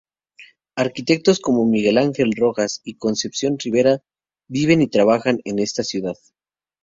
[0.75, 3.99] Arquitectos como Miguel Ángel Rojas y Concepción Rivera
[4.49, 6.15] viven y trabajan en esta ciudad.